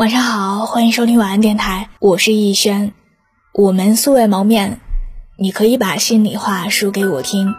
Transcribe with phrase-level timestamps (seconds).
[0.00, 2.94] 晚上好，欢迎收听晚安电台，我是逸轩。
[3.52, 4.80] 我们素未谋面，
[5.36, 7.54] 你可以把心里话说给我听。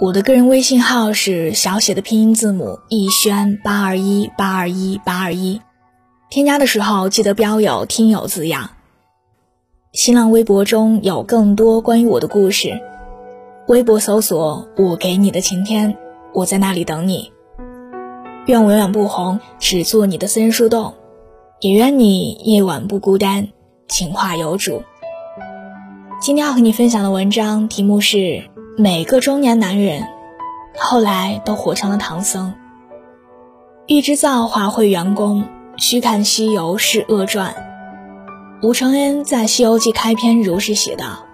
[0.00, 5.60] 我的个人微信号是小写的拼音字母逸轩八二一八二一八二一，
[6.30, 8.70] 添加的时候记得标有听友字样。
[9.92, 12.80] 新浪微博中有更多关于我的故事，
[13.68, 15.98] 微博搜索“我给你的晴天”，
[16.32, 17.32] 我在那里等你。
[18.46, 20.94] 愿我永远不红，只做你的私人树洞。
[21.58, 23.48] 也愿你夜晚不孤单，
[23.88, 24.82] 情话有主。
[26.20, 30.06] 今天要和你分享的文章题目是：每个中年男人
[30.76, 32.52] 后来都活成了唐僧。
[33.86, 35.44] 欲知造化会元功，
[35.78, 37.54] 须看《西游是恶传》。
[38.66, 41.24] 吴承恩在《西游记》开篇如是写道：“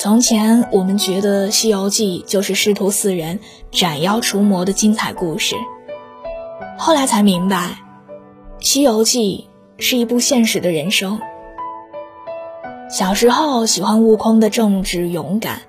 [0.00, 5.54] 从前我们觉得《西游记》就是师徒四人斩妖除魔的精彩故事，
[6.78, 7.76] 后来才明白。”
[8.60, 9.48] 《西游记》
[9.82, 11.18] 是一部现实的人生。
[12.90, 15.62] 小时候喜欢悟空的正直勇敢，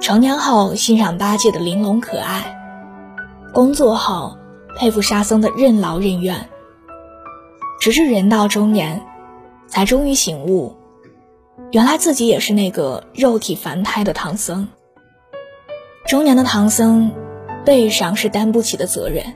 [0.00, 2.56] 成年后欣赏八戒的玲珑可爱，
[3.52, 4.38] 工作后
[4.76, 6.48] 佩服沙僧的任劳任怨。
[7.80, 9.04] 直至人到中年，
[9.66, 10.76] 才终于醒悟，
[11.72, 14.68] 原来自己也是那个肉体凡胎的唐僧。
[16.06, 17.10] 中年的唐僧，
[17.64, 19.34] 背上是担不起的责任。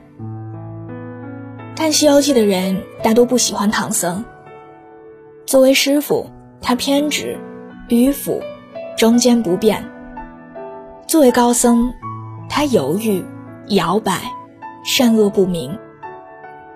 [1.80, 4.22] 看《西游记》的人大多不喜欢唐僧。
[5.46, 7.38] 作为师傅，他偏执、
[7.88, 8.42] 迂腐、
[8.98, 9.82] 中间不变；
[11.06, 11.94] 作为高僧，
[12.50, 13.24] 他犹豫、
[13.68, 14.20] 摇摆、
[14.84, 15.78] 善恶不明。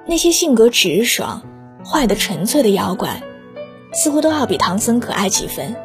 [0.06, 1.42] 那些性格直爽、
[1.84, 3.22] 坏的纯粹的妖怪，
[3.92, 5.76] 似乎都要比唐僧可爱几分。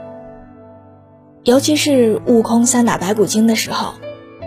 [1.43, 3.95] 尤其是悟空三打白骨精的时候，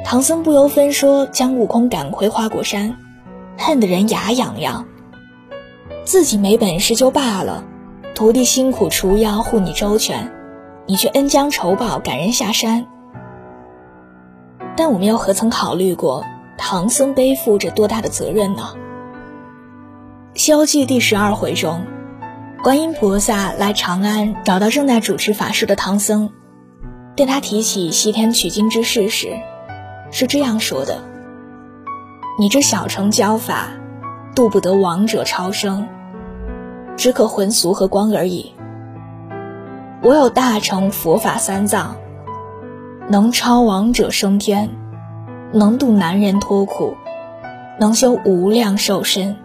[0.03, 2.97] 唐僧不由分说将悟空赶回花果山。
[3.63, 4.87] 恨得人牙痒痒。
[6.05, 7.65] 自己没本事就罢了，
[8.15, 10.33] 徒弟辛苦除妖护你周全，
[10.87, 12.87] 你却恩将仇报赶人下山。
[14.77, 16.25] 但我们又何曾考虑过
[16.59, 18.75] 唐僧背负着多大的责任呢？
[20.35, 21.85] 《西游记》第十二回中，
[22.63, 26.31] 观音菩萨来长安找到正在主持法事的唐僧，
[27.15, 29.37] 对他提起西天取经之事时，
[30.11, 31.12] 是这样说的。
[32.43, 33.69] 你这小乘教法，
[34.35, 35.87] 渡不得王者超生，
[36.97, 38.53] 只可魂俗和光而已。
[40.03, 41.95] 我有大乘佛法三藏，
[43.09, 44.71] 能超王者升天，
[45.53, 46.97] 能渡男人脱苦，
[47.79, 49.37] 能修无量寿身，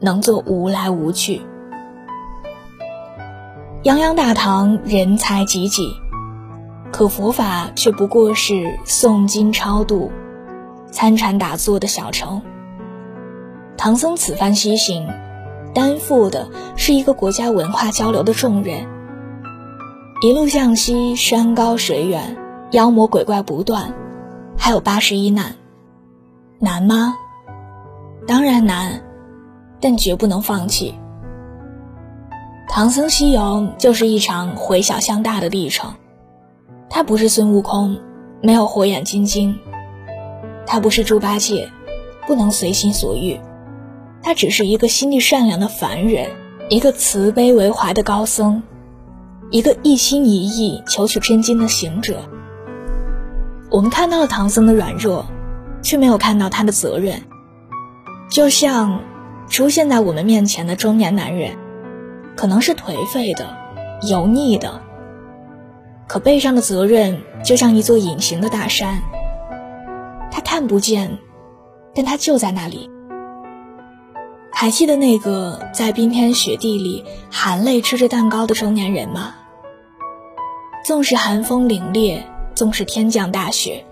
[0.00, 1.42] 能做无来无去。
[3.84, 5.88] 泱泱大唐人才济济，
[6.90, 10.10] 可佛法却不过是诵经超度。
[10.90, 12.42] 参禅打坐的小城，
[13.76, 15.08] 唐僧此番西行，
[15.74, 18.86] 担负的是一个国家文化交流的重任。
[20.22, 22.36] 一路向西，山高水远，
[22.72, 23.94] 妖魔鬼怪不断，
[24.56, 25.54] 还有八十一难，
[26.58, 27.14] 难吗？
[28.26, 29.02] 当然难，
[29.80, 30.94] 但绝不能放弃。
[32.68, 35.94] 唐僧西游就是一场回小向大的历程，
[36.90, 38.00] 他不是孙悟空，
[38.42, 39.58] 没有火眼金睛。
[40.70, 41.70] 他不是猪八戒，
[42.26, 43.40] 不能随心所欲，
[44.22, 46.30] 他只是一个心地善良的凡人，
[46.68, 48.62] 一个慈悲为怀的高僧，
[49.50, 52.20] 一个一心一意求取真经的行者。
[53.70, 55.24] 我们看到了唐僧的软弱，
[55.82, 57.22] 却没有看到他的责任。
[58.30, 59.00] 就像
[59.48, 61.56] 出现在我们面前的中年男人，
[62.36, 63.56] 可能是颓废的、
[64.02, 64.82] 油腻的，
[66.06, 69.00] 可背上的责任就像一座隐形的大山。
[70.30, 71.18] 他看不见，
[71.94, 72.90] 但他就在那里。
[74.52, 79.34] 还记得那个在冰天雪地里含泪吃着蛋糕的中年人吗？
[80.84, 82.22] 纵使寒风凛冽，
[82.54, 83.84] 纵使天降大雪，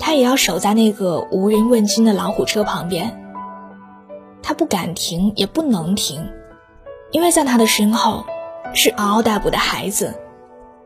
[0.00, 3.22] 他也要守在那个无人问津的老虎车旁边。
[4.42, 6.26] 他不敢停，也不能停，
[7.12, 8.24] 因为在他的身后，
[8.74, 10.14] 是嗷嗷待哺的孩子，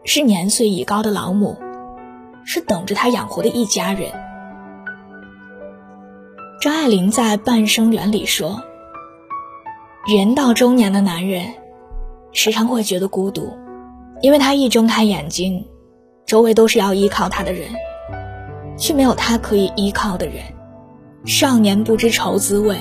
[0.05, 1.57] 是年岁已高的老母，
[2.45, 4.11] 是等着他养活的一家人。
[6.63, 8.63] 张爱玲在《半生缘》里说
[10.07, 11.55] ：“人到中年的男人，
[12.31, 13.53] 时常会觉得孤独，
[14.21, 15.67] 因为他一睁开眼睛，
[16.25, 17.71] 周围都是要依靠他的人，
[18.79, 20.37] 却没有他可以依靠的人。
[21.25, 22.79] 少年不知愁滋味，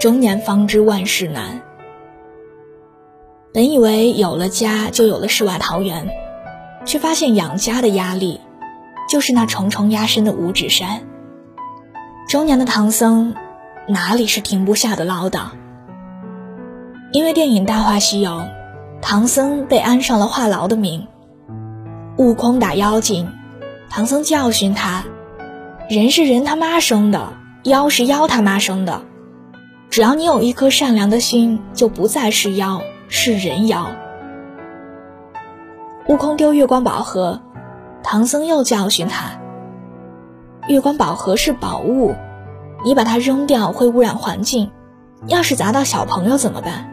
[0.00, 1.62] 中年方知万事难。
[3.54, 6.10] 本以为有了家就有了世外桃源，
[6.84, 8.40] 却发现养家的压力，
[9.08, 11.06] 就是那重重压身的五指山。”
[12.30, 13.34] 中年的唐僧，
[13.88, 15.46] 哪里是停不下的唠叨？
[17.10, 18.30] 因为电影《大话西游》，
[19.02, 21.08] 唐僧被安上了话痨的名。
[22.18, 23.28] 悟空打妖精，
[23.88, 25.02] 唐僧教训他：
[25.88, 27.32] 人是人他妈生的，
[27.64, 29.02] 妖是妖他妈生的。
[29.90, 33.88] 只要你有一颗善良的心，就不再是妖，是人妖。
[36.06, 37.40] 悟空丢月光宝盒，
[38.04, 39.32] 唐僧又教训他：
[40.68, 42.14] 月光宝盒是宝物，
[42.84, 44.70] 你把它扔掉会污染环境，
[45.26, 46.90] 要是砸到小朋友怎么办？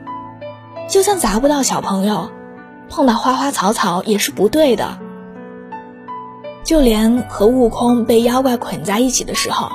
[0.90, 2.30] 就算砸不到小朋友，
[2.90, 4.98] 碰到花花草草也是不对的。
[6.64, 9.70] 就连和悟空被妖怪捆在一起的时候。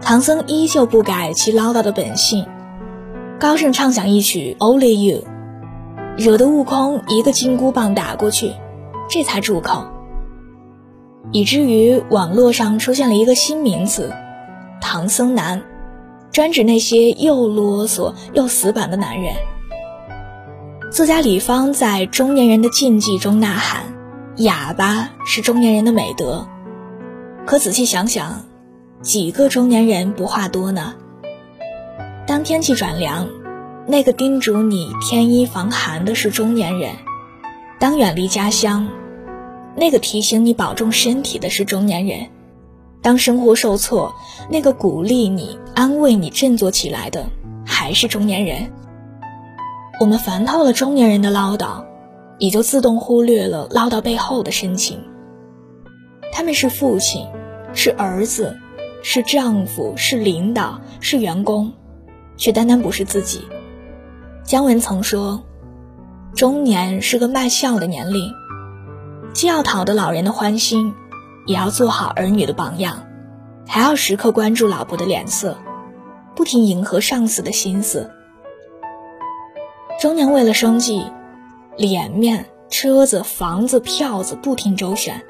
[0.00, 2.46] 唐僧依旧不改其唠叨的本性，
[3.40, 5.22] 高声唱响一曲《Only You》，
[6.16, 8.52] 惹得悟空一个金箍棒打过去，
[9.08, 9.86] 这才住口。
[11.32, 14.12] 以至于网络上出现了一个新名词
[14.80, 15.62] “唐僧男”，
[16.32, 19.34] 专指那些又啰嗦又死板的男人。
[20.92, 23.82] 作家李芳在《中年人的禁忌》中呐喊
[24.38, 26.46] ：“哑巴是中年人的美德。”
[27.46, 28.44] 可仔细想想。
[29.02, 30.94] 几个中年人不话多呢？
[32.26, 33.28] 当天气转凉，
[33.86, 36.94] 那个叮嘱你添衣防寒的是中年人；
[37.78, 38.88] 当远离家乡，
[39.76, 42.28] 那个提醒你保重身体的是中年人；
[43.02, 44.14] 当生活受挫，
[44.50, 47.26] 那个鼓励你、安慰你振作起来的
[47.64, 48.72] 还是中年人。
[50.00, 51.84] 我们烦透了中年人的唠叨，
[52.38, 54.98] 也就自动忽略了唠叨背后的深情。
[56.32, 57.26] 他们是父亲，
[57.72, 58.56] 是儿子。
[59.02, 61.72] 是丈夫，是领导，是员工，
[62.36, 63.42] 却单单不是自己。
[64.42, 65.44] 姜文曾说
[66.34, 68.32] ：“中年是个卖笑的年龄，
[69.36, 70.94] 既要讨得老人的欢心，
[71.44, 73.04] 也要做好儿女的榜样，
[73.68, 75.58] 还要时刻关注老婆的脸色，
[76.34, 78.10] 不停迎合上司的心思。
[80.00, 81.04] 中年为了生计，
[81.76, 85.22] 脸面、车子、房子、票子不停周旋。”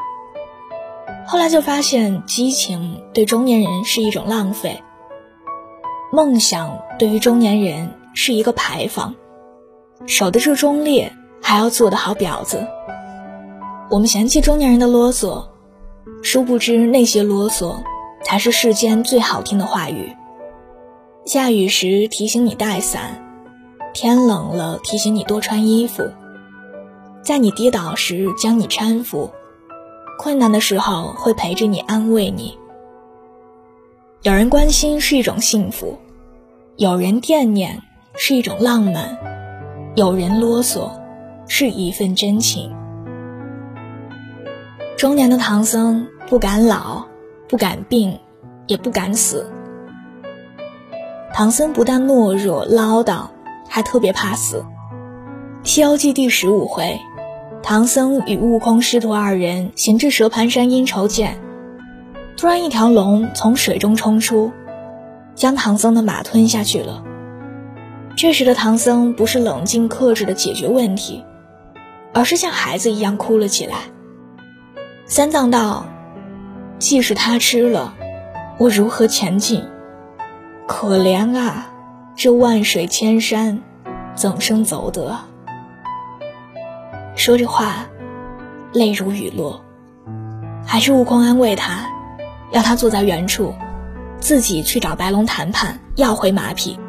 [1.26, 4.84] 后来就发现，激情对中年人是一种浪费。
[6.12, 9.16] 梦想对于中年人是一个牌坊，
[10.06, 11.12] 守得住忠烈，
[11.42, 12.68] 还要做得好婊子。
[13.88, 15.46] 我们嫌弃中年人的啰嗦，
[16.20, 17.76] 殊不知那些啰嗦，
[18.24, 20.16] 才是世间最好听的话语。
[21.24, 23.24] 下雨时提醒你带伞，
[23.94, 26.02] 天冷了提醒你多穿衣服，
[27.22, 29.30] 在你跌倒时将你搀扶。
[30.18, 32.58] 困难的时候会陪着你，安慰你。
[34.22, 35.96] 有人关心是一种幸福，
[36.76, 37.80] 有人惦念
[38.16, 39.16] 是一种浪漫，
[39.94, 40.90] 有人啰嗦
[41.46, 42.74] 是一份真情。
[44.96, 47.04] 中年的唐僧不敢老，
[47.50, 48.18] 不敢病，
[48.66, 49.46] 也不敢死。
[51.34, 53.26] 唐僧不但懦弱唠叨，
[53.68, 54.64] 还特别怕死。
[55.68, 56.98] 《西游记》第十五回。
[57.62, 61.36] 唐僧与悟空师徒二人行至蛇盘山阴愁涧，
[62.38, 64.50] 突然一条龙从水中冲出，
[65.34, 67.04] 将唐僧的马吞下去了。
[68.16, 71.22] 这时的唐僧不是冷静克制的解决问题，
[72.14, 73.74] 而是像孩子一样哭了起来。
[75.08, 75.86] 三藏道
[76.80, 77.94] ：“既是他吃了，
[78.58, 79.64] 我如何前进？
[80.66, 81.68] 可怜啊，
[82.16, 83.62] 这万水千山，
[84.16, 85.16] 怎生走得？”
[87.14, 87.86] 说着话，
[88.72, 89.62] 泪如雨落。
[90.66, 91.88] 还是悟空安慰他，
[92.50, 93.54] 要他坐在原处，
[94.18, 96.80] 自己去找白龙谈判，要回马匹。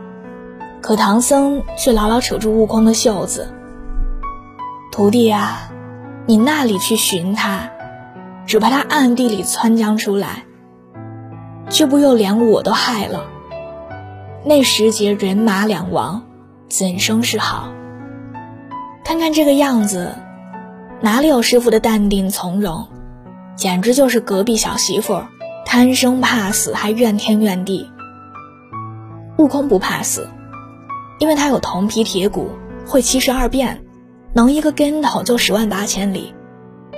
[0.82, 3.54] 可唐僧却牢牢扯住悟空的袖子
[4.92, 5.70] ：“徒弟啊，
[6.26, 7.70] 你那里去寻他，
[8.48, 10.46] 只怕他暗地里窜将出来，
[11.70, 13.26] 却不又连我都害了。
[14.46, 16.24] 那时节人马两亡，
[16.70, 17.68] 怎生是好？”
[19.04, 20.16] 看看这个样子，
[21.02, 22.88] 哪里有师傅的淡定从容？
[23.58, 25.22] 简直就是隔壁小媳妇，
[25.66, 27.90] 贪生怕死，还怨天怨地。
[29.38, 30.30] 悟空不怕死，
[31.20, 32.52] 因为他有铜皮铁骨，
[32.86, 33.84] 会七十二变，
[34.34, 36.34] 能一个跟头就十万八千里，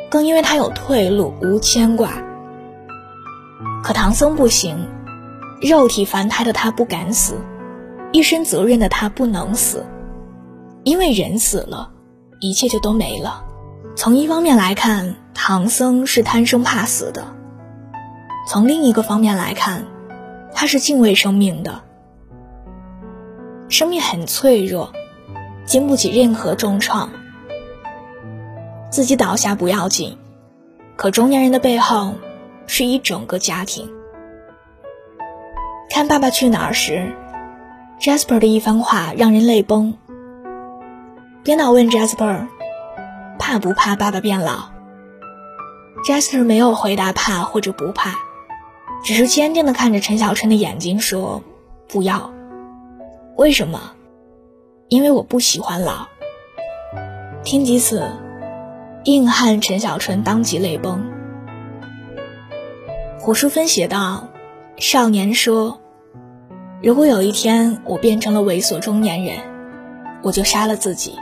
[0.10, 2.12] 更因为他有退路，无牵挂。
[3.84, 4.88] 可唐僧不行，
[5.62, 7.38] 肉体凡胎的他不敢死，
[8.12, 9.86] 一身责任的他不能死，
[10.84, 11.92] 因为人死了。
[12.42, 13.44] 一切就都没了。
[13.98, 17.24] 从一方面来看，唐僧是贪生怕死的；
[18.48, 19.86] 从另一个方面来看，
[20.54, 21.82] 他是敬畏生命的。
[23.68, 24.94] 生命很脆弱，
[25.66, 27.10] 经不起任何重创。
[28.90, 30.18] 自己倒下不要紧，
[30.96, 32.16] 可中年人的背后
[32.68, 33.90] 是一整个家庭。
[35.90, 37.14] 看《爸爸去哪儿》时
[38.00, 39.96] ，Jasper 的一番话让人泪崩。
[41.44, 42.48] 编导问 Jasper：“
[43.38, 44.70] 怕不怕爸爸变老
[46.06, 48.14] ？”Jasper 没有回答怕或者不怕，
[49.04, 51.44] 只是坚定地看着陈小春的眼睛说
[51.88, 52.32] ：“不要。”
[53.38, 53.94] 为什么？
[54.90, 56.08] 因为我不喜欢老。
[57.44, 58.10] 听几次，
[59.06, 61.10] 硬汉陈小春当即泪崩。
[63.20, 64.30] 胡淑芬写道
[64.78, 65.80] ：“少年说，
[66.82, 69.38] 如果有一天我变成了猥琐中年人，
[70.22, 71.14] 我就杀了自己。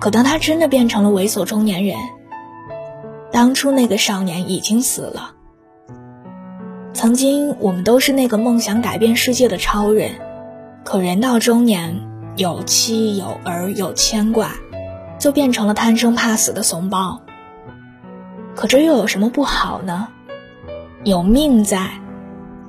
[0.00, 1.96] 可当他真的变成了猥琐中年人，
[3.30, 5.32] 当初那个少年已经死了。
[6.92, 10.12] 曾经我们都是那个梦想改变世界的超人。”
[10.82, 12.00] 可人到中年，
[12.36, 14.54] 有妻有儿有牵挂，
[15.20, 17.20] 就变成了贪生怕死的怂包。
[18.56, 20.08] 可这又有什么不好呢？
[21.04, 21.90] 有命在，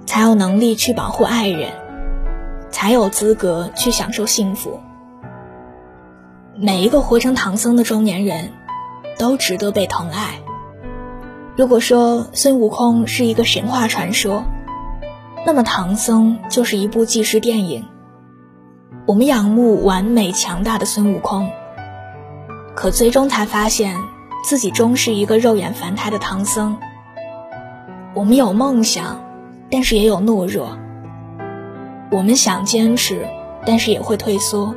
[0.05, 1.71] 才有能力去保护爱人，
[2.69, 4.79] 才有资格去享受幸福。
[6.55, 8.51] 每一个活成唐僧的中年人，
[9.17, 10.39] 都值得被疼爱。
[11.57, 14.43] 如果说孙悟空是一个神话传说，
[15.45, 17.85] 那么唐僧就是一部纪实电影。
[19.07, 21.49] 我们仰慕完美强大的孙悟空，
[22.81, 23.95] 可最终才发现
[24.43, 26.79] 自己终是一个肉眼凡胎的唐僧。
[28.15, 29.23] 我们有梦想，
[29.69, 30.65] 但是也有懦弱；
[32.09, 33.27] 我们想坚持，
[33.67, 34.73] 但是也会退缩；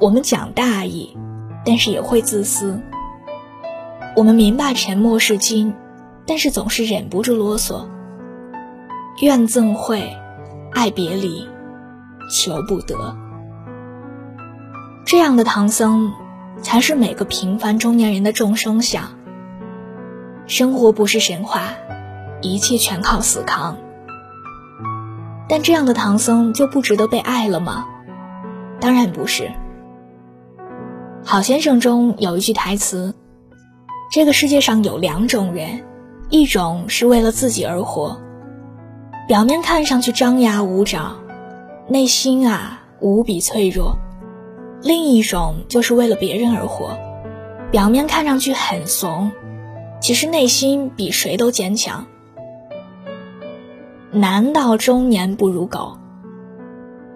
[0.00, 1.16] 我们讲大义，
[1.64, 2.80] 但是也会自私；
[4.16, 5.72] 我们明白沉默是金，
[6.26, 7.86] 但是总是忍不住啰嗦。
[9.22, 10.16] 怨憎会，
[10.72, 11.48] 爱别离，
[12.28, 13.16] 求不得。
[15.06, 16.12] 这样的唐僧，
[16.62, 19.04] 才是每个平凡中年人的众生相。
[20.46, 21.68] 生活不是神话，
[22.42, 23.78] 一切全靠死扛。
[25.48, 27.86] 但这样的唐僧就不值得被爱了吗？
[28.80, 29.50] 当然不是。
[31.24, 33.14] 好先生中有一句台词
[34.10, 35.84] ：“这个世界上有两种人，
[36.30, 38.20] 一种是为了自己而活，
[39.28, 41.16] 表面看上去张牙舞爪，
[41.88, 43.98] 内心啊无比脆弱。”
[44.82, 46.98] 另一种就是为了别人而活，
[47.70, 49.30] 表面看上去很怂，
[50.00, 52.06] 其实内心比谁都坚强。
[54.10, 55.98] 男到中年不如狗，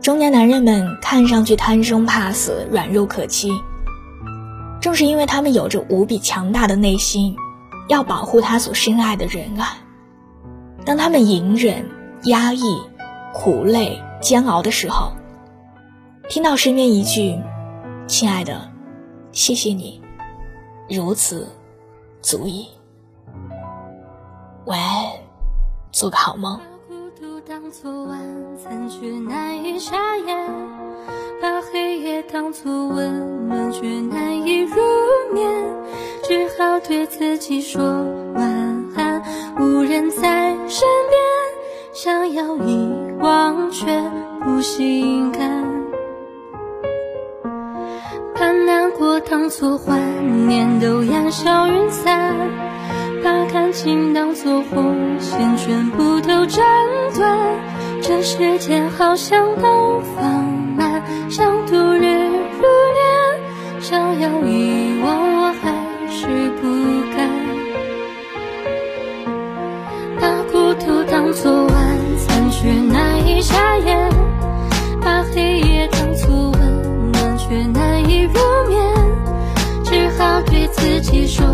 [0.02, 3.50] 中年男人们看上去贪生怕死、软弱可欺，
[4.80, 7.34] 正是因为他们有着无比强大的内心，
[7.88, 9.78] 要保护他所深爱的人啊。
[10.84, 11.88] 当他们隐忍、
[12.24, 12.78] 压抑、
[13.32, 15.12] 苦累、煎熬的时候，
[16.28, 17.38] 听到身边一句。
[18.06, 18.70] 亲爱的，
[19.32, 20.00] 谢谢你，
[20.88, 21.48] 如此
[22.20, 22.68] 足矣。
[24.66, 25.06] 晚安，
[25.90, 26.58] 做个好梦。
[26.58, 28.20] 把孤独当作晚
[28.62, 30.48] 餐，却难以下咽；
[31.40, 34.76] 把黑夜当作温暖，却难以入
[35.32, 35.50] 眠。
[36.22, 37.82] 只好对自己说
[38.34, 38.44] 晚
[38.96, 39.22] 安，
[39.58, 41.22] 无人在身边，
[41.94, 43.86] 想要遗忘却
[44.40, 45.73] 不心甘。
[49.56, 50.00] 作怀
[50.48, 52.34] 念，都烟消云散；
[53.22, 56.64] 把感情当作红线，全部都斩
[57.16, 57.38] 断。
[58.02, 60.24] 这世间好像都放
[60.76, 62.66] 慢，像度日如
[62.98, 65.70] 年，想要遗忘我还
[66.10, 66.26] 是
[66.60, 66.66] 不
[67.16, 67.30] 敢。
[70.20, 71.68] 把孤独当作
[80.84, 81.53] 自己说